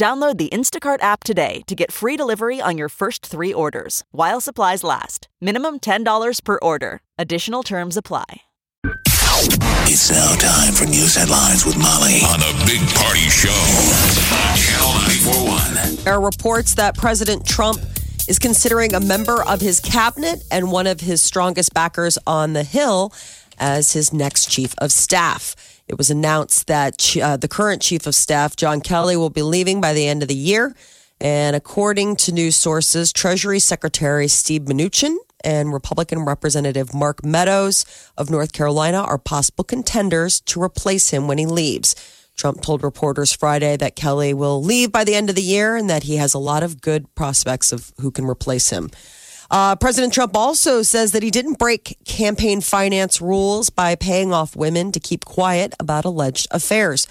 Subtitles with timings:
[0.00, 4.40] Download the Instacart app today to get free delivery on your first three orders while
[4.40, 5.28] supplies last.
[5.42, 7.02] Minimum $10 per order.
[7.18, 8.24] Additional terms apply.
[9.84, 13.52] It's now time for news headlines with Molly on a big party show
[14.56, 16.04] Channel 941.
[16.04, 17.82] There are reports that President Trump
[18.26, 22.64] is considering a member of his cabinet and one of his strongest backers on the
[22.64, 23.12] Hill
[23.58, 25.54] as his next chief of staff.
[25.90, 29.80] It was announced that uh, the current chief of staff, John Kelly, will be leaving
[29.80, 30.76] by the end of the year.
[31.20, 37.84] And according to news sources, Treasury Secretary Steve Mnuchin and Republican Representative Mark Meadows
[38.16, 41.96] of North Carolina are possible contenders to replace him when he leaves.
[42.36, 45.90] Trump told reporters Friday that Kelly will leave by the end of the year and
[45.90, 48.90] that he has a lot of good prospects of who can replace him.
[49.50, 54.54] Uh, President Trump also says that he didn't break campaign finance rules by paying off
[54.54, 57.08] women to keep quiet about alleged affairs.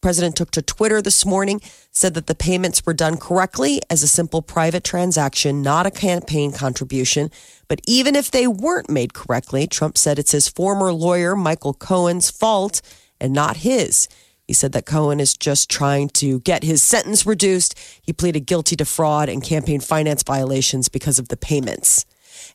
[0.00, 4.08] President took to Twitter this morning, said that the payments were done correctly as a
[4.08, 7.30] simple private transaction, not a campaign contribution.
[7.68, 12.30] But even if they weren't made correctly, Trump said it's his former lawyer, Michael Cohen's
[12.30, 12.80] fault
[13.20, 14.08] and not his.
[14.50, 17.78] He said that Cohen is just trying to get his sentence reduced.
[18.02, 22.04] He pleaded guilty to fraud and campaign finance violations because of the payments.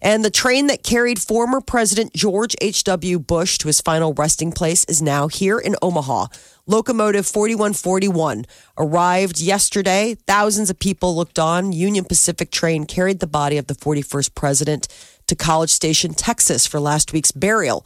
[0.02, 3.18] And the train that carried former President George H.W.
[3.20, 6.28] Bush to his final resting place is now here in Omaha.
[6.68, 8.44] Locomotive 4141
[8.78, 10.16] arrived yesterday.
[10.28, 11.72] Thousands of people looked on.
[11.72, 14.90] Union Pacific train carried the body of the 41st president
[15.28, 17.86] to College Station, Texas for last week's burial.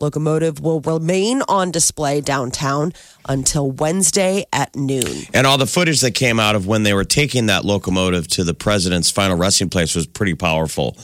[0.00, 2.92] Locomotive will remain on display downtown
[3.28, 5.22] until Wednesday at noon.
[5.32, 8.42] And all the footage that came out of when they were taking that locomotive to
[8.42, 10.96] the president's final resting place was pretty powerful.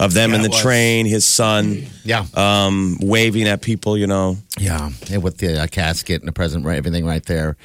[0.00, 2.24] Of them Yeah, in the train, his son, Yeah.
[2.34, 4.36] um, waving at people, you know.
[4.58, 7.56] Yeah, and with the uh, casket and the present, right, everything right there.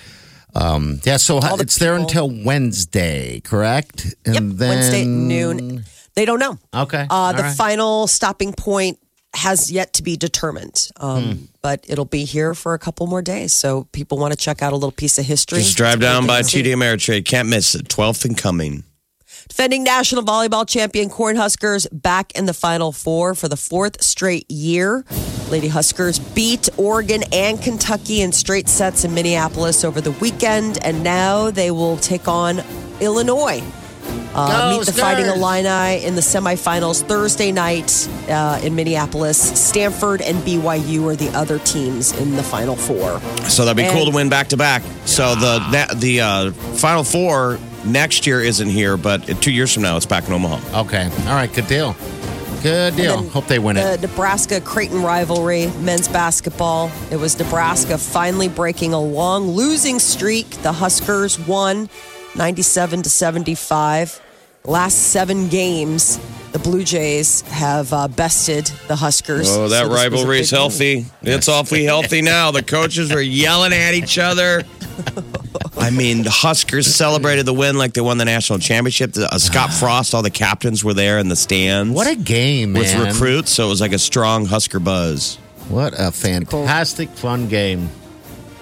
[0.53, 4.13] Um, yeah, so All the it's there until Wednesday, correct?
[4.25, 5.85] And Yep, Wednesday at noon.
[6.13, 6.59] They don't know.
[6.75, 7.55] Okay, Uh, the right.
[7.55, 8.99] final stopping point
[9.35, 11.33] has yet to be determined, um, Hmm.
[11.61, 13.53] but it'll be here for a couple more days.
[13.53, 15.59] So people want to check out a little piece of history.
[15.59, 16.63] Just drive down by thing to see.
[16.63, 17.25] TD Ameritrade.
[17.25, 17.87] Can't miss it.
[17.87, 18.83] 12th and Cuming.
[19.49, 25.05] Defending national volleyball champion Cornhuskers back in the Final Four for the fourth straight year.
[25.49, 31.03] Lady Huskers beat Oregon and Kentucky in straight sets in Minneapolis over the weekend, and
[31.03, 32.61] now they will take on
[32.99, 33.63] Illinois.
[34.33, 35.37] Uh, Go, meet the Fighting Skurs!
[35.37, 39.37] Illini in the semifinals Thursday night uh, in Minneapolis.
[39.59, 43.19] Stanford and BYU are the other teams in the Final Four.
[43.49, 44.83] So that'd be cool to win back to back.
[45.05, 49.83] So the that, the uh, Final Four next year isn't here, but two years from
[49.83, 50.81] now it's back in Omaha.
[50.81, 51.95] Okay, all right, good deal.
[52.63, 53.21] Good deal.
[53.29, 54.01] Hope they win the it.
[54.01, 56.91] Nebraska Creighton rivalry, men's basketball.
[57.11, 60.49] It was Nebraska finally breaking a long losing streak.
[60.63, 61.87] The Huskers won
[62.37, 64.21] 97 to 75.
[64.65, 66.19] Last seven games,
[66.51, 69.47] the Blue Jays have uh, bested the Huskers.
[69.49, 70.59] Oh, that So this was a rivalry is big win.
[70.61, 71.05] healthy.
[71.21, 72.51] It's awfully healthy now.
[72.51, 74.63] The coaches were yelling at each other.
[75.77, 79.13] I mean, the Huskers celebrated the win like they won the national championship.
[79.13, 81.93] The- Uh, Scott Frost, all the captains were there in the stands.
[81.93, 85.37] What a game, with recruits, so it was like a strong Husker buzz.
[85.69, 87.89] What a fantastic, fun game.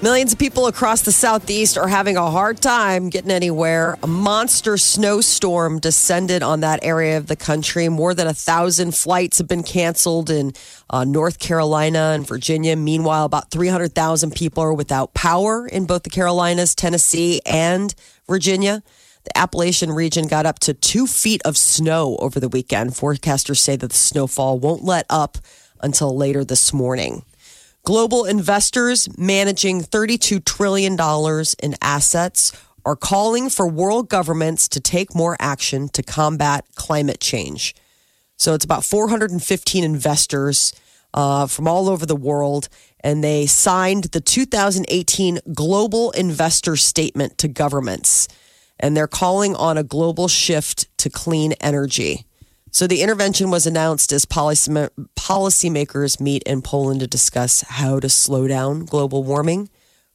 [0.01, 3.97] Millions of people across the southeast are having a hard time getting anywhere.
[4.03, 7.88] A monster snowstorm descended on that area of the country.
[7.88, 10.51] More than a thousand flights have been canceled in
[10.89, 12.75] uh, North Carolina and Virginia.
[12.75, 17.95] Meanwhile, about 300,000 people are without power in both the Carolinas, Tennessee, and
[18.27, 18.83] Virginia.
[19.23, 22.91] The Appalachian region got up to two feet of snow over the weekend.
[22.91, 25.38] Forecasters say that the snowfall won't let up
[25.80, 27.24] until later this morning.
[27.86, 30.98] Global investors managing $32 trillion
[31.62, 32.52] in assets
[32.84, 37.76] are calling for world governments to take more action to combat climate change.
[38.38, 40.74] So it's about 415 investors
[41.14, 42.70] uh, from all over the world,
[43.02, 48.28] and they signed the 2018 Global Investor Statement to governments.
[48.80, 52.26] And they're calling on a global shift to clean energy.
[52.75, 54.69] So the intervention was announced as policy
[55.16, 59.69] policymakers meet in Poland to discuss how to slow down global warming.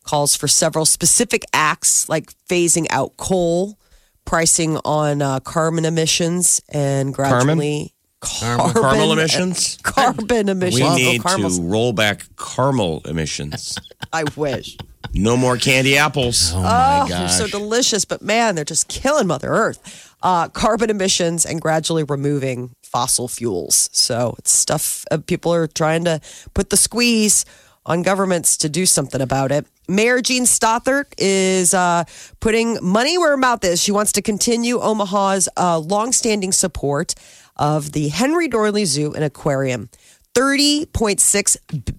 [0.04, 3.78] Calls for several specific acts like phasing out coal,
[4.26, 9.78] pricing on uh, carbon emissions and gradually carbon, Caramel emissions?
[9.82, 10.80] Carbon emissions.
[10.82, 11.58] We Oh, need caramels.
[11.58, 13.74] to roll back caramel emissions.
[14.12, 14.76] I wish.
[15.14, 16.52] No more candy apples.
[16.52, 20.09] Oh my Oh, they're so delicious, but man, they're just killing Mother Earth.
[20.22, 23.88] Uh, carbon emissions and gradually removing fossil fuels.
[23.92, 26.20] So it's stuff uh, people are trying to
[26.52, 27.46] put the squeeze
[27.86, 29.66] on governments to do something about it.
[29.88, 32.04] Mayor Jean Stothert is uh,
[32.38, 33.82] putting money where her mouth is.
[33.82, 37.14] She wants to continue Omaha's uh, longstanding support
[37.56, 39.90] of the Henry Doorly Zoo and Aquarium.
[40.34, 41.56] $30.6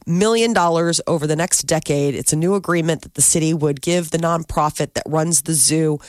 [0.08, 0.58] million
[1.06, 2.16] over the next decade.
[2.16, 6.00] It's a new agreement that the city would give the nonprofit that runs the zoo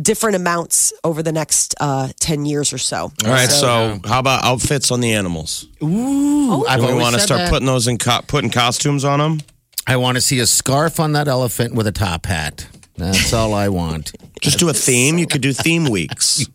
[0.00, 3.12] different amounts over the next uh, 10 years or so.
[3.24, 5.66] All right, so how about outfits on the animals?
[5.82, 7.50] Ooh, I've we want to start that.
[7.50, 9.40] putting those in co- putting costumes on them?
[9.86, 12.66] I want to see a scarf on that elephant with a top hat.
[12.96, 14.12] That's all I want.
[14.40, 15.18] Just do a theme.
[15.18, 16.44] You could do theme weeks.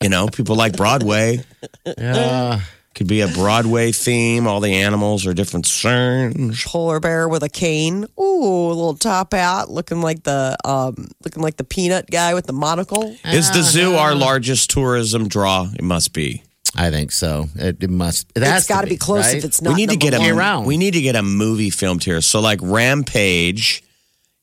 [0.00, 1.42] You know, people like Broadway.
[1.84, 2.60] Yeah.
[2.94, 4.46] Could be a Broadway theme.
[4.48, 6.64] All the animals are different cerns.
[6.66, 8.04] Polar bear with a cane.
[8.18, 12.46] Ooh, a little top hat, looking like the um, looking like the peanut guy with
[12.46, 13.14] the monocle.
[13.24, 15.68] Is the zoo our largest tourism draw?
[15.74, 16.42] It must be.
[16.76, 17.46] I think so.
[17.54, 18.30] It, it must.
[18.34, 19.36] It has It's got to be close right?
[19.36, 19.74] if it's not.
[19.74, 20.26] we need to get a one.
[20.26, 20.66] Year-round.
[20.66, 22.20] we need to get a movie filmed here.
[22.20, 23.84] So like Rampage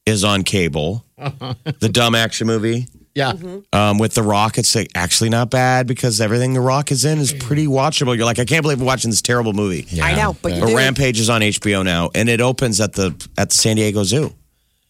[0.06, 1.04] is on cable.
[1.18, 2.88] the dumb action movie.
[3.16, 3.32] Yeah.
[3.32, 3.60] Mm-hmm.
[3.72, 4.58] um, with The Rock.
[4.58, 7.40] It's like, actually not bad because everything The Rock is in is mm.
[7.40, 8.16] pretty watchable.
[8.16, 9.88] You're like, I can't believe we're watching this terrible movie.
[10.02, 10.78] I know, but you But do.
[10.78, 14.36] Rampage is on HBO now, and it opens at the at the San Diego Zoo.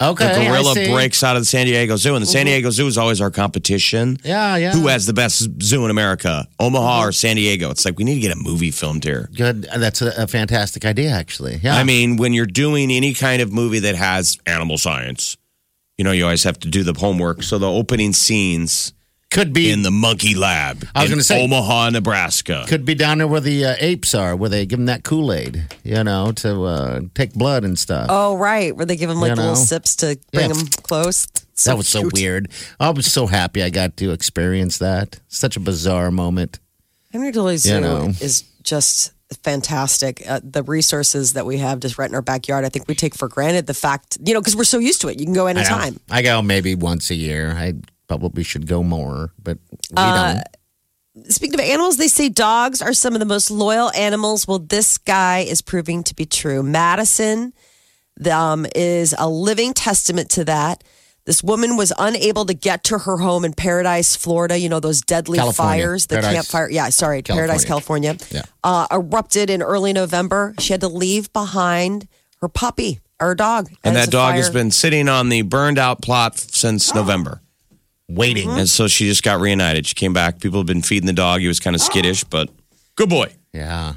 [0.02, 0.28] Okay.
[0.28, 0.92] The gorilla I see.
[0.92, 2.48] breaks out of the San Diego Zoo, and the San mm-hmm.
[2.48, 4.18] Diego Zoo is always our competition.
[4.26, 4.74] Yeah, yeah.
[4.74, 7.10] Who has the best zoo in America, Omaha mm-hmm.
[7.10, 7.70] or San Diego?
[7.70, 9.30] It's like we need to get a movie filmed here.
[9.34, 9.68] Good.
[9.68, 11.60] Uh, that's a, a fantastic idea, actually.
[11.64, 11.78] Yeah.
[11.78, 15.38] I mean, when you're doing any kind of movie that has animal science,
[15.98, 17.44] you know, you always have to do the homework.
[17.44, 18.94] So the opening scenes
[19.32, 22.64] could be in the monkey lab I was gonna say- Omaha, Nebraska.
[22.68, 25.34] could be down there where the uh, apes are, where they give them that Kool
[25.34, 28.08] Aid, you know, to uh, take blood and stuff.
[28.10, 28.74] Oh, right.
[28.76, 30.54] Where they give them like You little sips to bring Yeah.
[30.56, 31.28] them close.
[31.66, 32.50] that was so weird.
[32.80, 35.20] I was so happy I got to experience that.
[35.28, 36.60] Such a bizarre moment.
[37.12, 38.14] Henry Doorly Zoo you know.
[38.22, 39.12] is just
[39.44, 40.22] fantastic.
[40.28, 43.16] Uh, the resources that we have just right in our backyard, I think we take
[43.16, 45.20] for granted the fact, you know, because we're so used to it.
[45.20, 46.00] You can go I anytime.
[46.10, 47.52] I go maybe once a year.
[47.52, 47.74] I
[48.08, 51.32] probably should go more, but we Uh, don't.
[51.32, 54.48] Speaking of animals, they say dogs are some of the most loyal animals.
[54.48, 56.62] Well, this guy is proving to be true.
[56.62, 57.54] Madison
[58.30, 60.84] um, is a living testament to that.
[61.26, 64.60] This woman was unable to get to her home in Paradise, Florida.
[64.60, 65.84] You know, those deadly California.
[65.84, 66.34] fires, the Paradise.
[66.34, 66.70] campfire.
[66.70, 68.16] Yeah, sorry, Paradise, California.
[68.30, 68.44] Yeah.
[68.64, 70.54] Uh, erupted in early November.
[70.60, 72.08] She had to leave behind
[72.42, 73.72] her puppy, her dog.
[73.84, 77.42] And that a dog has been sitting on the burned out plot since November.
[78.08, 78.50] Waiting.
[78.50, 78.60] Mm-hmm.
[78.60, 79.88] And so she just got reunited.
[79.88, 80.40] She came back.
[80.40, 81.42] People have been feeding the dog.
[81.42, 82.50] He was kind of skittish, but
[82.96, 83.34] good boy.
[83.52, 83.96] Yeah.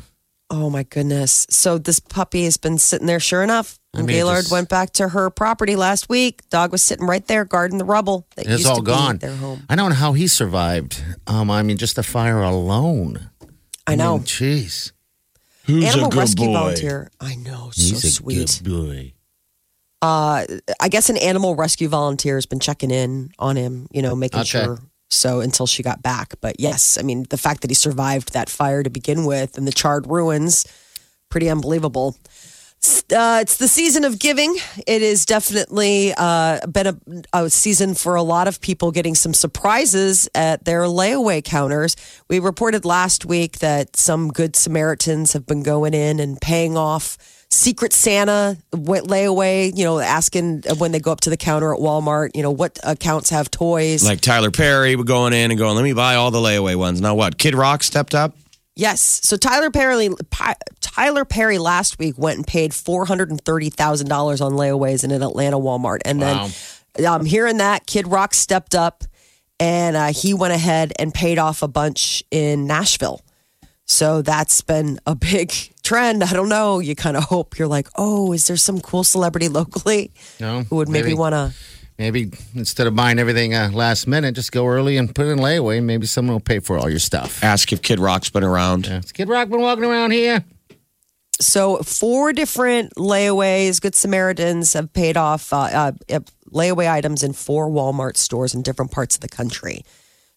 [0.50, 1.47] Oh my goodness.
[1.50, 3.79] So this puppy has been sitting there sure enough.
[3.95, 6.49] I And mean, Gaylord just- went back to her property last week.
[6.49, 9.19] Dog was sitting right there guarding the rubble that It's used all to be gone.
[9.19, 9.65] their home.
[9.69, 11.03] I don't know how he survived.
[11.27, 13.29] Um, I mean, just the fire alone.
[13.87, 14.19] I know.
[14.19, 14.93] mean, Jeez.
[15.65, 17.11] Who's Animal rescue volunteer.
[17.21, 18.61] I know, so He's a sweet.
[18.65, 19.12] good boy.
[20.00, 20.47] Uh,
[20.81, 24.41] I guess an animal rescue volunteer has been checking in on him, you know, making
[24.41, 24.49] Okay.
[24.65, 24.79] sure.
[25.11, 26.35] So until she got back.
[26.41, 29.67] But yes, I mean, the fact that he survived that fire to begin with and
[29.67, 30.67] the charred ruins,
[31.31, 32.17] pretty unbelievable.
[33.12, 34.57] Uh, it's the season of giving.
[34.87, 36.97] It is definitely uh, been a,
[37.33, 41.97] a season for a lot of people getting some surprises at their layaway counters.
[42.29, 47.19] We reported last week that some good Samaritans have been going in and paying off
[47.50, 49.76] Secret Santa layaway.
[49.76, 52.31] You know, asking when they go up to the counter at Walmart.
[52.35, 54.05] You know, what accounts have toys.
[54.05, 57.00] Like Tyler Perry going in and going, let me buy all the layaway ones.
[57.00, 57.38] Now what?
[57.38, 58.35] Kid Rock stepped up?
[58.76, 59.00] Yes.
[59.00, 60.09] So Tyler Perry,
[60.81, 65.02] Tyler Perry last week went and paid four hundred and thirty thousand dollars on layaways
[65.02, 66.50] in an Atlanta Walmart, and then
[67.07, 69.02] um, hearing that, Kid Rock stepped up
[69.59, 73.21] and uh, he went ahead and paid off a bunch in Nashville.
[73.85, 75.52] So that's been a big
[75.88, 76.23] trend.
[76.23, 76.78] I don't know.
[76.80, 80.76] You kind of hope you're like, oh, is there some cool celebrity locally No, who
[80.76, 81.14] would maybe, maybe.
[81.18, 81.52] want to?
[81.99, 85.38] Maybe instead of buying everything uh, last minute, just go early and put it in
[85.38, 85.83] layaway.
[85.83, 87.42] Maybe someone will pay for all your stuff.
[87.42, 88.87] Ask if Kid Rock's been around.
[88.87, 88.97] Yeah.
[88.97, 90.45] Has Kid Rock been walking around here?
[91.40, 96.21] So four different layaways, Good Samaritans have paid off uh, uh, uh,
[96.52, 99.85] layaway items in four Walmart stores in different parts of the country.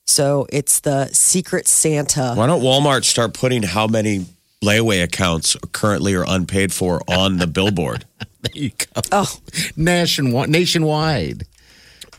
[0.06, 2.34] So it's the Secret Santa.
[2.36, 4.26] Why don't Walmart start putting how many
[4.64, 8.06] layaway accounts currently are unpaid for on the billboard?
[8.44, 9.02] There you go.
[9.12, 9.38] Oh,
[9.78, 10.50] Nationwide.
[10.50, 11.46] Nationwide.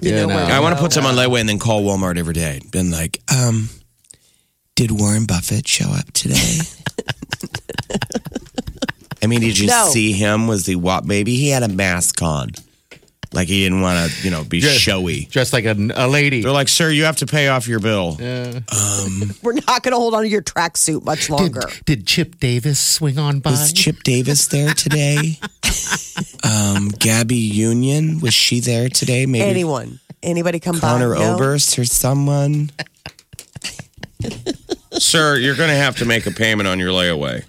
[0.00, 2.32] You know where I want to put some on layaway and then call Walmart every
[2.34, 2.60] day.
[2.70, 3.68] Been like, um,
[4.76, 6.58] did Warren Buffett show up today?
[9.22, 9.88] I mean, did you No.
[9.90, 10.46] see him?
[10.46, 11.04] Was he what?
[11.04, 12.50] Maybe he had a mask on,
[13.32, 15.26] like he didn't want to, you know, be Just- showy.
[15.26, 16.42] Just like a, a lady.
[16.42, 18.16] They're like, sir, you have to pay off your bill.
[18.20, 21.62] We're not going to hold on to your tracksuit much Did, longer.
[21.84, 23.50] did Chip Davis swing on by?
[23.50, 25.38] Was Chip Davis there today?
[26.44, 29.26] um, Gabby Union was she there today?
[29.26, 31.20] Maybe Anyone, anybody come Connor by?
[31.20, 31.34] No?
[31.36, 32.70] Oberst or someone.
[34.92, 37.44] Sir, you're going to have to make a payment on your layaway.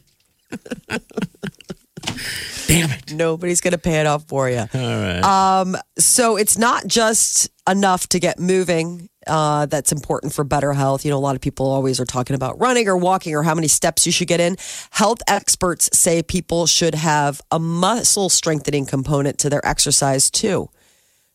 [2.67, 3.13] Damn it.
[3.13, 4.59] Nobody's going to pay it off for you.
[4.59, 5.23] All right.
[5.23, 9.09] Um, so it's not just enough to get moving.
[9.25, 11.05] Uh, that's important for better health.
[11.05, 13.55] You know, a lot of people always are talking about running or walking or how
[13.55, 14.57] many steps you should get in.
[14.91, 20.69] Health experts say people should have a muscle strengthening component to their exercise too.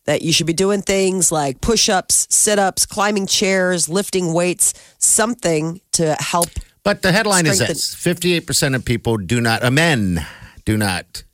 [0.04, 4.72] That you should be doing things like push ups, sit ups, climbing chairs, lifting weights,
[4.98, 6.48] something to help.
[6.82, 10.26] But the headline is Strengthen- this 58% of people do not, men
[10.68, 11.24] do not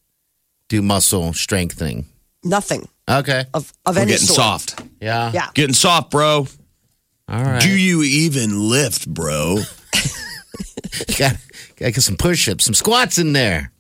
[0.69, 2.07] do muscle strengthening.
[2.45, 3.45] Nothing Okay.
[3.53, 4.37] of, of We're any getting sort.
[4.37, 4.83] soft.
[5.00, 5.33] Yeah.
[5.35, 5.49] Yeah.
[5.55, 6.47] Getting soft, bro.
[7.29, 7.61] All right.
[7.61, 9.57] Do you even lift, bro?
[11.19, 11.37] got,
[11.76, 13.73] got get some push ups, some squats in there.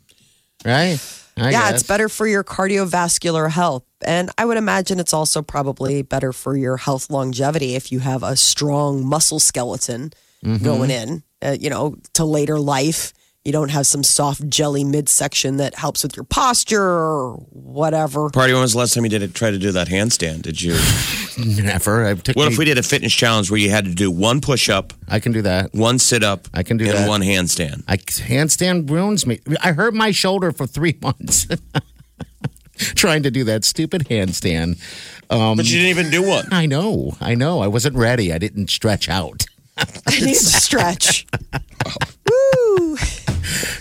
[0.64, 0.98] Right?
[1.36, 1.74] I yeah, guess.
[1.74, 3.84] it's better for your cardiovascular health.
[4.04, 8.24] And I would imagine it's also probably better for your health longevity if you have
[8.24, 10.12] a strong muscle skeleton
[10.44, 10.62] Mm-hmm.
[10.62, 13.14] going in, uh, you know, to later life.
[13.44, 18.30] You don't have some soft jelly midsection that helps with your posture or whatever.
[18.30, 19.34] Party, when was the last time you did it?
[19.34, 20.40] Try to do that handstand?
[20.42, 20.78] Did you?
[21.62, 22.06] Never.
[22.06, 24.10] I took What me- if we did a fitness challenge where you had to do
[24.10, 25.74] one push up, I can do that.
[25.74, 27.06] one sit up, I can do and that.
[27.08, 27.82] one handstand?
[27.86, 29.40] I handstand ruins me.
[29.62, 31.46] I hurt my shoulder for three months
[32.94, 34.80] trying to do that stupid handstand.
[35.28, 36.46] Um, But you didn't even do one.
[36.50, 37.60] I know, I know.
[37.60, 38.32] I wasn't ready.
[38.32, 39.44] I didn't stretch out.
[39.76, 39.86] I
[40.20, 41.26] need to stretch.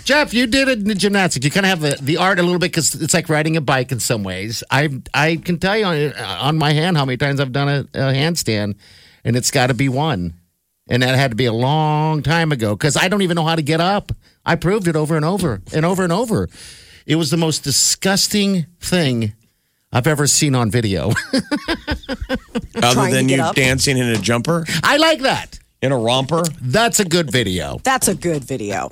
[0.04, 1.44] Jeff, you did it in the gymnastics.
[1.44, 3.60] You kind of have the, the art a little bit because it's like riding a
[3.60, 4.62] bike in some ways.
[4.70, 7.80] I I can tell you on, on my hand how many times I've done a,
[7.94, 8.76] a handstand,
[9.24, 10.34] and it's got to be one.
[10.86, 13.56] And that had to be a long time ago because I don't even know how
[13.56, 14.12] to get up.
[14.44, 16.48] I proved it over and over and over and over.
[17.06, 19.32] It was the most disgusting thing
[19.90, 21.12] I've ever seen on video.
[22.82, 23.54] Other than you up?
[23.54, 25.58] dancing in a jumper, I like that.
[25.80, 26.42] in a romper.
[26.60, 27.78] That's a good video.
[27.82, 28.90] That's a good video.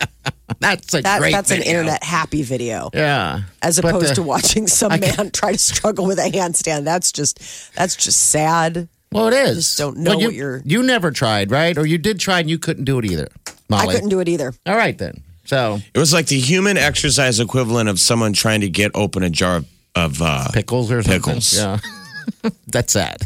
[0.61, 2.91] That's a That, great that's an internet happy video.
[2.95, 3.43] Yeah.
[3.63, 6.85] As opposed uh, to watching some I can't- man try to struggle with a handstand.
[6.85, 7.39] That's just
[7.75, 8.89] that's just sad.
[9.13, 9.57] Well, it is.
[9.67, 11.77] just don't know Well, you, what you're- You never tried, right?
[11.77, 13.29] Or you did try and you couldn't do it either.
[13.69, 13.89] Molly.
[13.89, 14.55] I couldn't do it either.
[14.67, 15.23] All right then.
[15.45, 19.29] So It was like the human exercise equivalent of someone trying to get open a
[19.31, 21.21] jar of, of uh, pickles or something.
[21.21, 21.55] Pickles.
[21.57, 21.79] Yeah.
[22.69, 23.23] That's sad.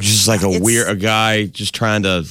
[0.00, 2.24] just like a It's- weird a guy just trying to.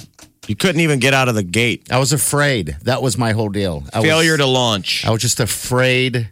[0.48, 1.92] You couldn't even get out of the gate.
[1.92, 2.78] I was afraid.
[2.84, 3.84] That was my whole deal.
[3.94, 5.06] I Failure was, to launch.
[5.06, 6.32] I was just afraid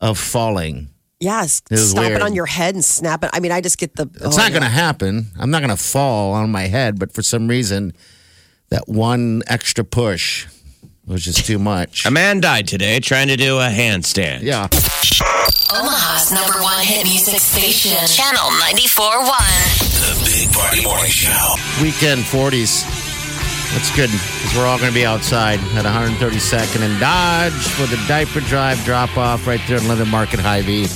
[0.00, 0.88] of falling.
[1.20, 2.16] Yes, It stop weird.
[2.16, 3.30] it on your head and snap it.
[3.32, 4.06] I mean, I just get the.
[4.14, 5.28] It's not oh, going to happen.
[5.38, 7.94] I'm not going to fall on my head, but for some reason,
[8.68, 10.46] that one extra push
[11.06, 12.04] was just too much.
[12.04, 14.42] A man died today trying to do a handstand.
[14.42, 14.68] yeah.
[15.72, 19.80] Omaha's number one hit music station, Channel 94.1.
[19.80, 21.54] The Big Party Morning Show.
[21.82, 23.03] Weekend 40s.
[23.72, 28.02] That's good because we're all going to be outside at 132nd and Dodge for the
[28.06, 30.86] diaper drive drop off right there in London Market Hy-Vee.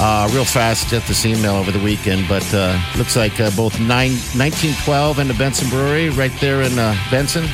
[0.00, 3.78] Uh, real fast at this email over the weekend, but uh, looks like uh, both
[3.78, 7.44] nine, 1912 and the Benson Brewery right there in uh, Benson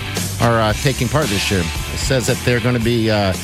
[0.41, 1.61] are uh, taking part this year.
[1.61, 3.35] It says that they're going to be uh,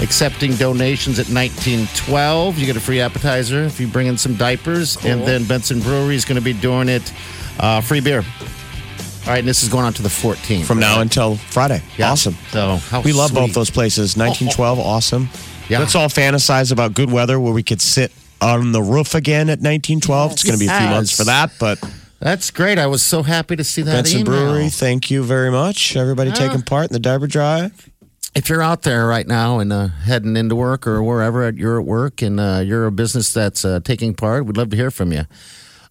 [0.00, 2.58] accepting donations at 1912.
[2.58, 6.16] You get a free appetizer if you bring in some diapers, and then Benson Brewery
[6.16, 7.12] is going to be doing it
[7.58, 8.24] uh, free beer.
[9.30, 10.64] All right, and this is going on to the 14th.
[10.64, 11.80] From now until Friday.
[11.96, 12.10] Yeah.
[12.10, 12.34] Awesome.
[12.50, 14.16] So how We love both those places.
[14.16, 15.28] 1912, awesome.
[15.68, 15.78] Yeah.
[15.78, 18.10] Let's all fantasize about good weather where we could sit
[18.40, 20.32] on the roof again at 1912.
[20.32, 20.90] It's going to be a few Yes.
[20.92, 21.78] months for that, but
[22.18, 22.76] That's great.
[22.76, 24.32] I was so happy to see that Benson email.
[24.52, 25.94] Brewery, thank you very much.
[25.94, 27.88] Everybody taking part in the diaper drive.
[28.34, 31.86] If you're out there right now and uh, heading into work or wherever you're at
[31.86, 35.12] work and uh, you're a business that's uh, taking part, we'd love to hear from
[35.12, 35.22] you.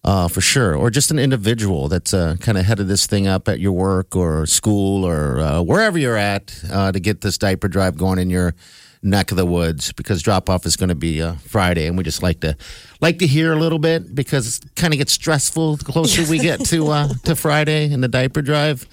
[0.02, 3.48] Uh, for sure, or just an individual that's uh, kind of headed this thing up
[3.48, 7.68] at your work or school or uh, wherever you're at uh, to get this diaper
[7.68, 8.54] drive going in your
[9.02, 12.04] neck of the woods because drop off is going to be uh, Friday, and we
[12.04, 12.56] just like to
[13.00, 16.38] like to hear a little bit because it kind of gets stressful the closer we
[16.38, 18.86] get to uh, to Friday and the diaper drive.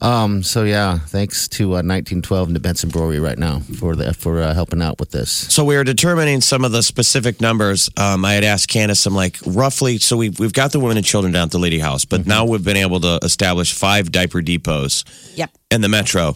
[0.00, 4.14] Um, so yeah, thanks to uh, 1912 and the Benson Brewery right now for the
[4.14, 5.28] for uh, helping out with this.
[5.52, 7.90] So we were determining some of the specific numbers.
[7.96, 11.04] Um, I had asked Candace, I'm like, roughly, so we've, we've got the women and
[11.06, 14.40] children down at the Lydia House, but now we've been able to establish five diaper
[14.40, 15.50] depots Yep.
[15.72, 16.34] in the metro.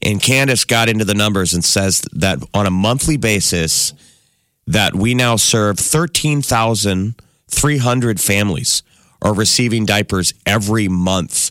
[0.00, 3.92] And Candace got into the numbers and says that on a monthly basis,
[4.66, 8.82] that we now serve 13,300 families
[9.20, 11.50] are receiving diapers every month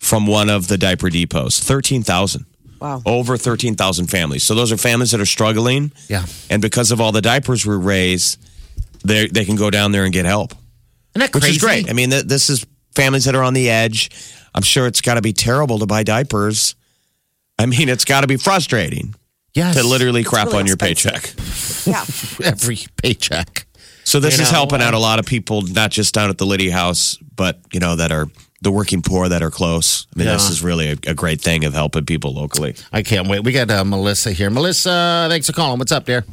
[0.00, 1.60] from one of the diaper depots.
[1.62, 2.44] 13,000.
[2.80, 3.02] Wow.
[3.06, 4.42] Over 13,000 families.
[4.42, 5.92] So those are families that are struggling.
[6.08, 6.24] Yeah.
[6.48, 8.38] And because of all the diapers we raise,
[9.04, 10.52] they they can go down there and get help,
[11.14, 11.56] Isn't that which crazy?
[11.56, 11.90] is great.
[11.90, 14.10] I mean, th- this is families that are on the edge.
[14.54, 16.74] I'm sure it's got to be terrible to buy diapers.
[17.58, 19.14] I mean, it's got to be frustrating
[19.54, 19.76] yes.
[19.76, 21.12] to literally crap really on your expensive.
[21.12, 21.86] paycheck.
[22.40, 22.46] Yeah.
[22.50, 23.66] every paycheck.
[24.04, 26.38] So this You is know, helping out a lot of people, not just down at
[26.38, 28.26] the Lydia House, but you know that are
[28.62, 30.06] the working poor that are close.
[30.14, 32.74] I mean, this is really a, a great thing of helping people locally.
[32.92, 33.42] I can't wait.
[33.44, 34.50] We got uh, Melissa here.
[34.50, 35.78] Melissa, thanks for calling.
[35.78, 36.24] What's up, dear?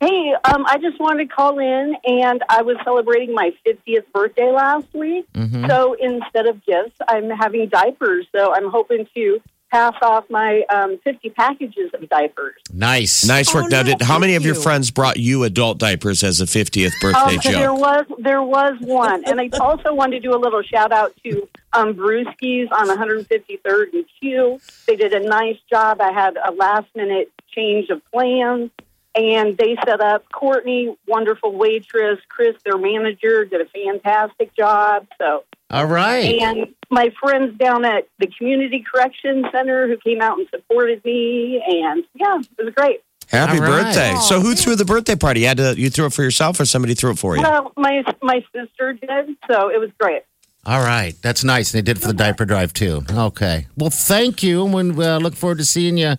[0.00, 4.52] Hey, um, I just wanted to call in, and I was celebrating my 50th birthday
[4.52, 5.26] last week.
[5.68, 8.26] So instead of gifts, I'm having diapers.
[8.32, 12.56] So I'm hoping to pass off my um, 50 packages of diapers.
[12.72, 13.26] Nice.
[13.26, 13.66] Nice work.
[13.66, 14.62] Oh, now, no, did, how many thank of your you.
[14.62, 19.24] friends brought you adult diapers as a 50th birthday Um, there was there was one,
[19.24, 23.92] and I also wanted to do a little shout out to um, Brewskis on 153rd
[23.92, 24.60] and Q.
[24.86, 26.00] They did a nice job.
[26.00, 28.70] I had a last minute change of plans,
[29.14, 35.06] and they set up Courtney, wonderful waitress, Chris, their manager, did a fantastic job.
[35.18, 36.40] So, All right.
[36.40, 41.62] and my friends down at the Community Correction Center who came out and supported me,
[41.66, 43.00] and yeah, it was great.
[43.26, 43.84] Happy All right.
[43.84, 44.14] birthday!
[44.22, 45.40] So, who threw the birthday party?
[45.40, 47.42] You had to you threw it for yourself, or somebody threw it for you?
[47.42, 50.22] Well, my my sister did, so it was great.
[50.68, 51.14] All right.
[51.22, 51.72] That's nice.
[51.72, 53.02] They did for the diaper drive, too.
[53.10, 53.68] Okay.
[53.76, 54.66] Well, thank you.
[54.76, 56.16] And we uh, look forward to seeing you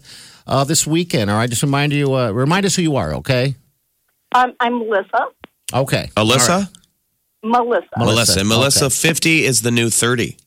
[0.47, 1.29] uh, this weekend.
[1.29, 1.49] All right.
[1.49, 3.55] Just remind you, uh, remind us who you are, okay?
[4.33, 5.27] Um, I'm Melissa.
[5.71, 6.09] Okay.
[6.17, 6.67] Alyssa, All right.
[7.43, 7.87] Melissa.
[7.97, 8.85] Melissa, Melissa, and Melissa.
[8.85, 8.93] okay.
[8.95, 10.37] Fifty is the new thirty.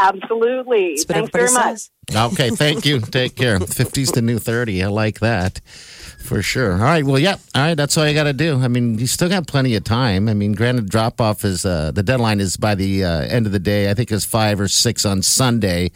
[0.00, 0.94] Absolutely.
[0.96, 1.78] That's what Thanks very everybody much.
[1.78, 1.90] says.
[2.14, 2.50] Okay.
[2.50, 3.00] Thank you.
[3.00, 3.58] Take care.
[3.58, 4.84] 50's the new 30.
[4.84, 5.60] I like that
[6.20, 6.74] for sure.
[6.74, 7.02] All right.
[7.04, 7.34] Well, yeah.
[7.54, 7.74] All right.
[7.74, 8.60] That's all you got to do.
[8.60, 10.28] I mean, you still got plenty of time.
[10.28, 13.52] I mean, granted, drop off is uh, the deadline is by the uh, end of
[13.52, 13.90] the day.
[13.90, 15.90] I think it's five or six on Sunday.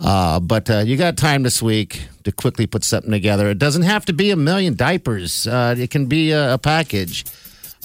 [0.00, 3.50] Uh, but uh, you got time this week to quickly put something together.
[3.50, 5.46] It doesn't have to be a million diapers.
[5.46, 7.24] Uh, it can be a, a package.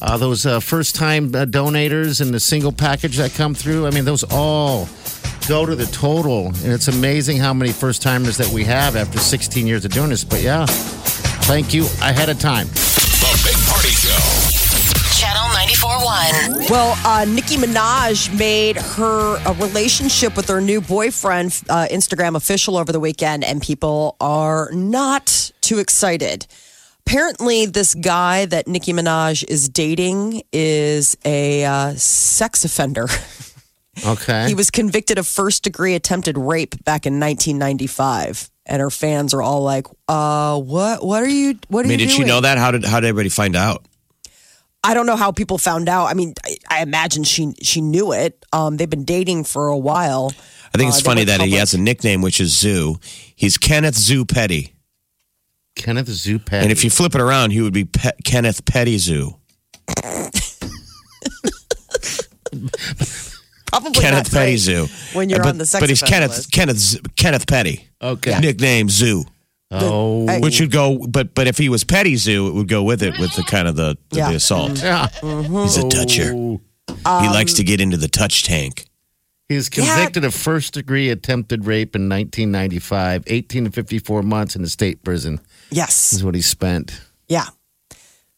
[0.01, 3.91] Uh, those uh, first time uh, donators and the single package that come through, I
[3.91, 4.87] mean, those all
[5.47, 6.47] go to the total.
[6.47, 10.09] And it's amazing how many first timers that we have after 16 years of doing
[10.09, 10.23] this.
[10.23, 12.67] But yeah, thank you ahead of time.
[12.67, 14.59] The Big Party Show.
[15.19, 16.69] Channel 94.1.
[16.69, 22.77] Well, uh, Nicki Minaj made her a relationship with her new boyfriend uh, Instagram official
[22.77, 26.45] over the weekend, and people are not too excited.
[27.05, 33.07] Apparently, this guy that Nicki Minaj is dating is a uh, sex offender.
[34.07, 34.47] Okay.
[34.47, 38.49] He was convicted of first degree attempted rape back in 1995.
[38.65, 41.99] And her fans are all like, uh, what, what are you, what are I mean,
[41.99, 42.57] you did she know that?
[42.57, 43.85] How did how did everybody find out?
[44.83, 46.05] I don't know how people found out.
[46.07, 48.43] I mean, I, I imagine she she knew it.
[48.51, 50.33] Um, they've been dating for a while.
[50.73, 52.97] I think Uh, it's they funny that he has a nickname, which is Zoo.
[53.35, 54.73] He's Kenneth Zoo Petty,
[55.75, 56.61] Kenneth Zupet.
[56.61, 59.37] and if you flip it around, he would be Pe- Kenneth Petty Zoo.
[63.67, 64.87] Probably Kenneth not Petty great Zoo.
[65.13, 66.51] when you're but, on the sex But he's offender Kenneth list.
[66.51, 67.87] Kenneth Z- Kenneth Petty.
[68.01, 68.39] Okay.
[68.39, 69.25] Nickname Zoo.
[69.71, 70.27] Oh.
[70.27, 73.01] I- Which would go, but but if he was Petty Zoo, it would go with
[73.01, 74.29] it with the kind of the the, Yeah.
[74.29, 74.73] the assault.
[74.73, 74.85] Mm-hmm.
[74.85, 75.07] Yeah.
[75.21, 75.63] Mm-hmm.
[75.63, 75.89] He's a oh.
[75.89, 76.31] toucher.
[76.33, 76.61] Oh.
[77.21, 78.85] he um, likes to get into the touch tank.
[79.49, 84.61] He was convicted of first degree attempted rape in 1995, 18 to 54 months in
[84.61, 85.39] the state prison
[85.73, 86.99] Yes, is what he spent.
[87.27, 87.45] yeah.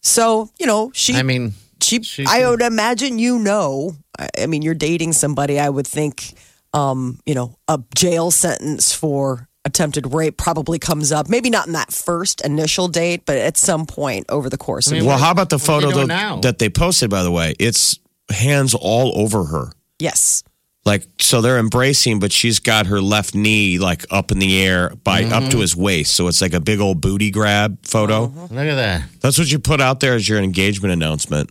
[0.02, 1.16] So you know, she.
[1.16, 3.96] I mean, she, she I can- would imagine you know.
[4.18, 5.60] I, I mean, you're dating somebody.
[5.60, 6.34] I would think,
[6.74, 11.28] um, you know, a jail sentence for attempted rape probably comes up.
[11.28, 14.94] Maybe not in that first initial date, but at some point over the course of.
[14.94, 16.40] mean, Well, how about the photo though, now?
[16.42, 17.10] that they posted?
[17.10, 17.98] By the way, it's
[18.30, 19.72] hands all over her.
[20.00, 20.44] yes.
[20.86, 24.92] Like so, they're embracing, but she's got her left knee like up in the air
[25.04, 25.50] by up Mm-hmm.
[25.50, 26.14] to his waist.
[26.14, 28.26] So it's like a big old booty grab photo.
[28.28, 29.04] look at that.
[29.20, 31.50] That's what you put out there as your engagement announcement.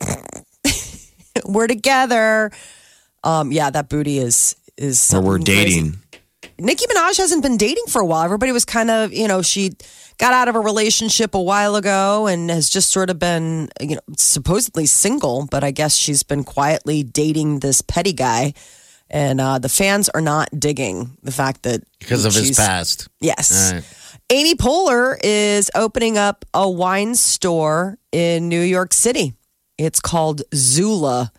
[1.46, 2.50] we're together.
[3.24, 5.80] Um, yeah, that booty is is Or we're something crazy.
[5.80, 5.98] dating.
[6.58, 8.24] Nicki Minaj hasn't been dating for a while.
[8.24, 9.72] Everybody was kind of, you know, she
[10.18, 13.96] got out of a relationship a while ago and has just sort of been, you
[13.96, 18.54] know, supposedly single, but I guess she's been quietly dating this petty guy.
[19.08, 23.08] And uh, the fans are not digging the fact that because of his past.
[23.20, 23.72] Yes.
[23.72, 23.84] Right.
[24.30, 29.34] Amy Poehler is opening up a wine store in New York City.
[29.78, 31.30] It's called Zula.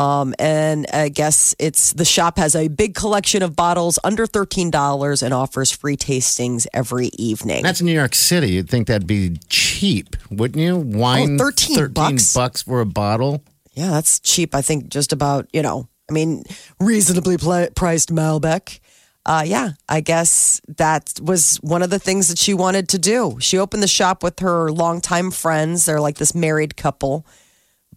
[0.00, 5.22] Um, and I guess it's the shop has a big collection of bottles under $13
[5.22, 7.62] and offers free tastings every evening.
[7.62, 8.52] That's New York City.
[8.52, 10.76] You'd think that'd be cheap, wouldn't you?
[10.76, 12.32] Wine, Oh, 13 bucks?
[12.32, 13.44] bucks for a bottle.
[13.74, 14.54] yeah, that's cheap.
[14.54, 16.44] I think just about, you know, I mean,
[16.80, 17.36] reasonably
[17.74, 18.80] priced Malbec.
[19.26, 23.36] Uh, yeah, I guess that was one of the things that she wanted to do.
[23.38, 25.84] She opened the shop with her longtime friends.
[25.84, 27.26] They're like this married couple.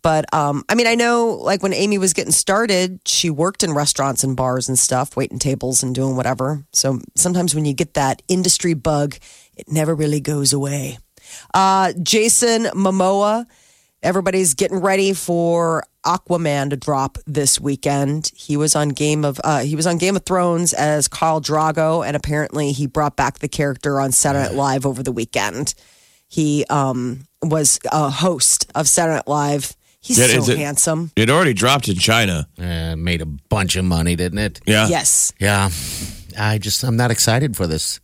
[0.03, 3.73] But um, I mean, I know like when Amy was getting started, she worked in
[3.73, 6.63] restaurants and bars and stuff, waiting tables and doing whatever.
[6.73, 9.15] So sometimes when you get that industry bug,
[9.55, 10.99] it never really goes away.
[11.53, 13.45] Uh, Jason Momoa,
[14.03, 18.29] everybody's getting ready for Aquaman to drop this weekend.
[18.35, 22.05] He was on Game of uh, he was on Game of Thrones as Khal Drogo,
[22.05, 25.73] and apparently he brought back the character on Saturday Night Live over the weekend.
[26.27, 29.75] He um, was a host of Saturday Night Live.
[30.03, 31.11] He's Yeah, so is it- handsome.
[31.15, 32.47] It already dropped in China.
[32.59, 34.59] Uh, made a bunch of money, didn't it?
[34.65, 34.87] Yeah.
[34.89, 35.31] Yes.
[35.39, 35.69] Yeah.
[36.37, 37.99] I just, I'm not excited for this.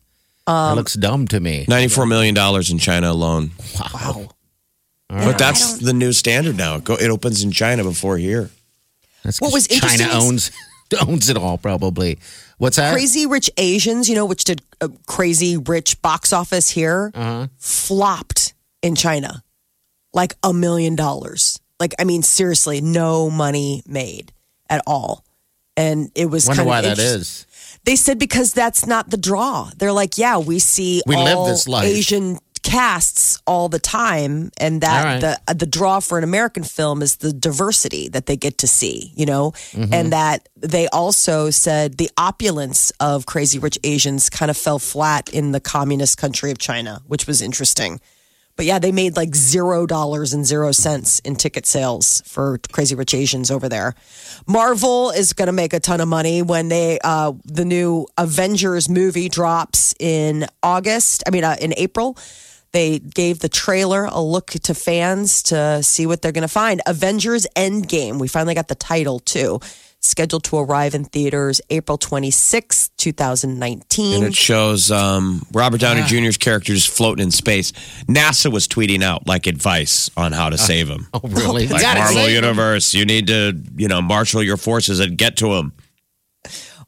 [0.47, 1.65] Um, it looks dumb to me.
[1.67, 2.35] $94 million
[2.71, 3.51] in China alone.
[3.79, 4.29] Wow.
[5.09, 6.75] But that's the new standard now.
[6.75, 8.49] It, go, it opens in China before here.
[9.23, 10.51] That's What 'cause was China owns
[11.07, 12.19] owns it all, probably.
[12.59, 12.93] What's that?
[12.93, 17.11] Crazy Rich Asians, you know, which did a crazy rich box office here,
[17.57, 19.43] flopped in China
[20.13, 21.59] like a million dollars.
[21.79, 24.31] Like, I mean, seriously, no money made
[24.69, 25.23] at all.
[25.77, 27.45] And it was Wonder kind why that interest-
[27.85, 29.69] They said because that's not the draw.
[29.77, 31.85] They're like, yeah, we see We all live this life.
[31.85, 35.21] Asian casts all the time, and that right.
[35.47, 39.13] the the draw for an American film is the diversity that they get to see,
[39.15, 39.93] you know, Mm-hmm.
[39.93, 45.29] and that they also said the opulence of Crazy Rich Asians kind of fell flat
[45.29, 48.01] in the communist country of China, which was interesting.
[48.59, 52.93] But yeah, they made like zero dollars and zero cents in ticket sales for Crazy
[52.93, 53.95] Rich Asians over there.
[54.47, 58.89] Marvel is going to make a ton of money when they uh, the new Avengers
[58.89, 61.23] movie drops in August.
[61.25, 62.17] I mean, uh, in April.
[62.73, 66.81] They gave the trailer a look to fans to see what they're going to find.
[66.85, 68.19] Avengers Endgame.
[68.19, 69.59] We finally got the title too.
[70.01, 74.15] Scheduled to arrive in theaters April 26th, 2019.
[74.15, 77.73] And it shows um, Robert Downey Jr.'s character just floating in space.
[78.05, 81.07] NASA was tweeting out like advice on how to save him.
[81.13, 81.67] Oh, really?
[81.67, 82.29] Like Marvel.
[82.29, 85.73] Universe, you need to, you know, marshal your forces and get to him.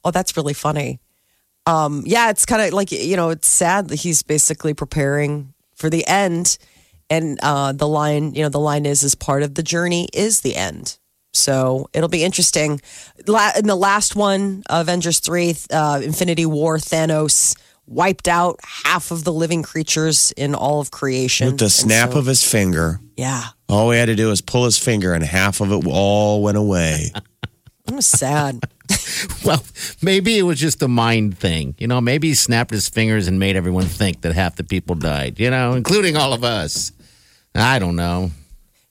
[0.05, 0.99] Oh, that's really funny.
[1.65, 5.89] Um, yeah, it's kind of like you know, it's sad that he's basically preparing for
[5.89, 6.57] the end,
[7.09, 10.41] and uh, the line, you know, the line is, "Is part of the journey is
[10.41, 10.97] the end."
[11.33, 12.81] So it'll be interesting.
[13.27, 17.55] La- in the last one, Avengers three, uh, Infinity War, Thanos
[17.87, 22.19] wiped out half of the living creatures in all of creation With the snap so-
[22.19, 23.43] of his finger, yeah.
[23.67, 26.57] all we had to do was pull his finger and half of it all went
[26.57, 27.11] away.
[27.87, 28.59] It was sad.
[29.43, 29.63] Well,
[30.01, 31.75] maybe it was just a mind thing.
[31.79, 34.95] You know, maybe he snapped his fingers and made everyone think that half the people
[34.95, 36.91] died, you know, including all of us.
[37.55, 38.31] I don't know.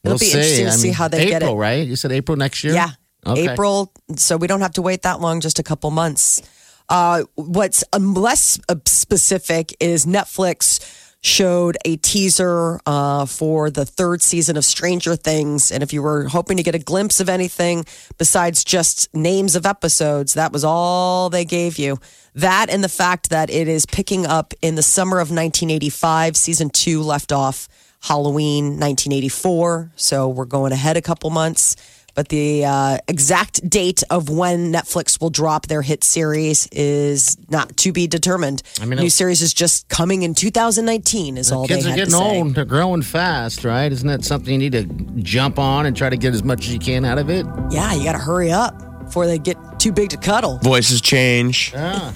[0.04, 0.38] It'll We'll be see.
[0.38, 1.52] interesting to I see mean, how they get it.
[1.52, 1.86] right?
[1.86, 2.74] You said April next year?
[2.74, 2.90] Yeah.
[3.26, 3.50] Okay.
[3.50, 3.92] April.
[4.16, 6.40] So we don't have to wait that long, just a couple months.
[6.88, 14.22] Uh, what's um, less uh, specific is Netflix showed a teaser uh, for the third
[14.22, 15.70] season of Stranger Things.
[15.70, 17.84] And if you were hoping to get a glimpse of anything
[18.16, 21.98] besides just names of episodes, that was all they gave you.
[22.34, 26.36] That and the fact that it is picking up in the summer of 1985.
[26.38, 27.68] Season two left off
[28.00, 29.92] Halloween 1984.
[29.96, 31.76] So we're going ahead a couple months.
[32.16, 37.76] But the uh, exact date of when Netflix will drop their hit series is not
[37.78, 38.62] to be determined.
[38.80, 41.38] I mean, new series is just coming in 2019.
[41.38, 42.38] Is all Kids they are had getting to say.
[42.40, 42.54] old.
[42.56, 43.90] They're growing fast, right?
[43.90, 44.84] Isn't that something you need to
[45.22, 47.46] jump on and try to get as much as you can out of it?
[47.70, 50.58] Yeah, you got to hurry up before they get too big to cuddle.
[50.64, 51.72] Voices change.
[51.72, 52.10] Yeah.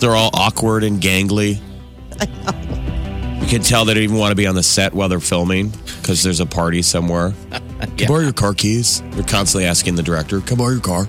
[0.00, 1.60] They're all awkward and gangly.
[3.40, 5.68] You can tell they don't even want to be on the set while they're filming
[6.00, 7.32] because there's a party somewhere.
[7.50, 9.02] Can I borrow your car keys?
[9.10, 11.06] They're constantly asking the director, "Can borrow your car?"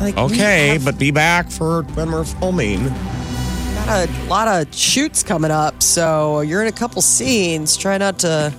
[0.00, 2.88] Like, we Okay, have but be back for when we're filming.
[2.88, 7.76] got a lot of shoots coming up, so you're in a couple scenes.
[7.76, 8.52] Try not to.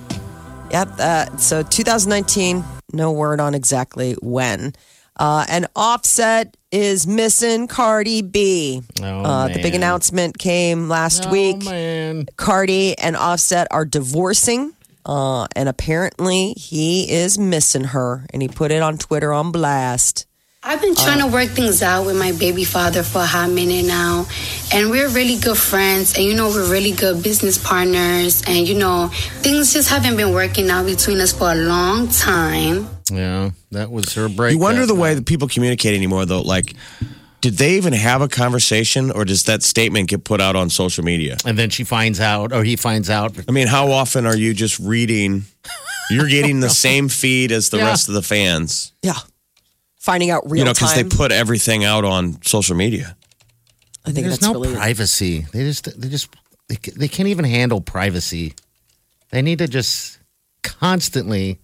[0.70, 0.96] Yep.
[0.96, 1.40] That.
[1.40, 2.64] So 2019.
[2.92, 4.72] No word on exactly when.
[5.18, 8.82] Uh, and Offset is missing Cardi B.
[9.00, 11.64] Oh, uh, the big announcement came last Oh, week.
[11.64, 12.26] man.
[12.36, 14.72] Cardi and Offset are divorcing.
[15.06, 18.26] Uh, and apparently he is missing her.
[18.32, 20.26] And he put it on Twitter on blast.
[20.66, 21.30] I've been trying to oh.
[21.30, 24.26] work things out with my baby father for a hot minute now.
[24.72, 26.14] And we're really good friends.
[26.16, 28.42] And, you know, we're really good business partners.
[28.46, 29.10] And, you know,
[29.42, 32.88] things just haven't been working out between us for a long time.
[33.12, 34.54] Yeah, that was her break.
[34.54, 36.40] You wonder the way that people communicate anymore, though.
[36.40, 36.72] Like,
[37.42, 41.04] did they even have a conversation, or does that statement get put out on social
[41.04, 41.36] media?
[41.44, 43.36] And then she finds out, or he finds out.
[43.46, 45.44] I mean, how often are you just reading?
[46.08, 47.88] You're getting the same feed as the Yeah.
[47.88, 49.18] rest of the fans, Yeah.
[50.04, 51.08] Finding out real you know, because they time.
[51.10, 53.16] put everything out on social media.
[54.04, 55.46] I think There's that's no really privacy.
[55.50, 56.28] They just, they just,
[56.68, 58.54] they, ca- they can't even handle privacy.
[59.30, 60.18] They need to just
[60.62, 61.58] constantly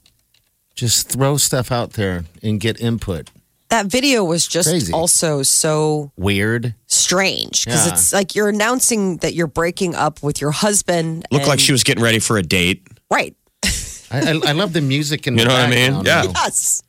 [0.75, 3.29] just throw stuff out there and get input.
[3.69, 4.93] that video was just Crazy.
[4.93, 6.75] also so Weird.
[6.87, 7.93] strange because Yeah.
[7.93, 11.27] it's like you're announcing that you're breaking up with your husband.
[11.31, 12.87] Looked like and- she was getting ready for a date.
[13.11, 13.37] right.
[14.11, 16.05] I, I, I love the music and You know what I mean?
[16.07, 16.23] Yeah.
[16.35, 16.83] Yes.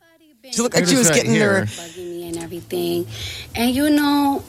[0.52, 1.54] She looked like It she was right getting here.
[1.54, 1.64] there.
[1.64, 3.06] bugging me and everything.
[3.54, 4.44] And you know,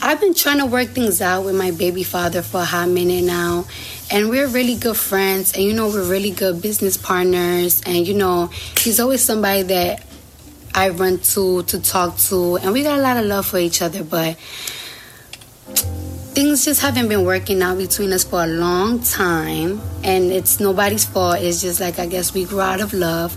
[0.00, 3.24] I've been trying to work things out with my baby father for a hot minute
[3.24, 3.66] now.
[4.10, 5.52] And we're really good friends.
[5.54, 7.82] And you know, we're really good business partners.
[7.86, 8.46] And you know,
[8.78, 10.04] he's always somebody that
[10.74, 12.56] I run to to talk to.
[12.58, 14.04] And we got a lot of love for each other.
[14.04, 14.36] But
[16.34, 19.80] things just haven't been working out between us for a long time.
[20.02, 21.38] And it's nobody's fault.
[21.40, 23.36] It's just like, I guess we grew out of love.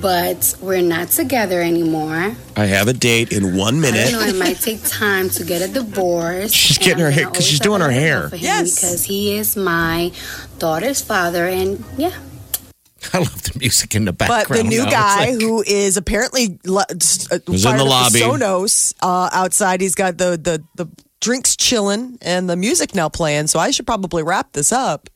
[0.00, 2.34] But we're not together anymore.
[2.56, 4.10] I have a date in one minute.
[4.10, 4.26] don't know.
[4.26, 6.52] It might take time to get a divorce.
[6.52, 8.22] She's getting her hair- gonna 'cause she's doing her hair.
[8.22, 8.74] love for him Yes.
[8.74, 10.12] because he is my
[10.58, 12.12] daughter's father, and yeah,
[13.14, 14.46] I love the music in the background.
[14.48, 14.90] But the new now.
[14.90, 16.84] Guy like- who is apparently lo- uh,
[17.46, 18.20] Was in the up lobby.
[18.20, 19.80] Sonos uh, outside.
[19.80, 23.46] He's got the, the the drinks chilling and the music now playing.
[23.48, 25.08] So I should probably wrap this up.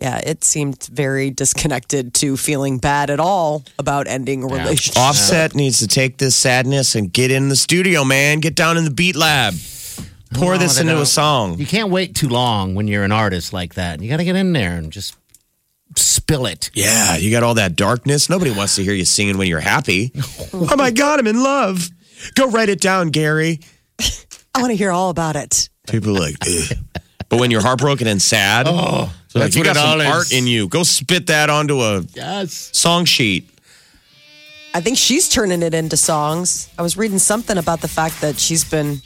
[0.00, 4.96] Yeah, it seemed very disconnected to feeling bad at all about ending a relationship.
[4.96, 8.38] Offset needs to take this sadness and get in the studio, man.
[8.38, 9.54] Get down in the beat lab.
[10.34, 11.58] Pour No, this into a song.
[11.58, 14.00] You can't wait too long when you're an artist like that.
[14.00, 15.16] You got to get in there and just
[15.96, 16.70] spill it.
[16.74, 18.28] Yeah, you got all that darkness.
[18.28, 20.12] Nobody wants to hear you singing when you're happy.
[20.52, 21.88] oh my God, I'm in love.
[22.34, 23.60] Go write it down, Gary.
[24.58, 25.68] I want to hear all about it.
[25.88, 26.76] People are like, Ugh.
[27.28, 30.06] but when you're heartbroken and sad, oh, so like, you what got some all is.
[30.06, 30.66] art in you.
[30.68, 32.70] Go spit that onto a Yes.
[32.72, 33.48] song sheet.
[34.74, 36.68] I think she's turning it into songs.
[36.76, 39.00] I was reading something about the fact that she's been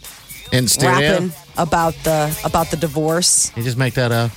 [0.53, 1.11] In stereo.
[1.13, 3.53] rapping about the about the divorce.
[3.55, 4.31] You just make that up.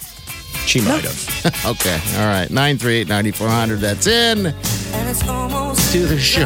[0.66, 1.66] She might have.
[1.66, 2.00] Okay.
[2.18, 2.50] All right.
[2.52, 3.80] 938 9400.
[3.80, 6.46] That's in to the show.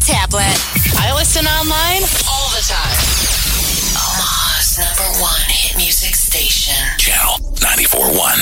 [0.09, 0.57] tablet.
[0.97, 2.01] I listen online
[2.33, 2.97] all the time.
[3.93, 6.73] Omaha's number one hit music station.
[6.97, 8.39] Channel 941.